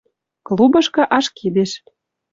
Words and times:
Клубышкы 0.47 1.01
ашкедеш. 1.17 1.71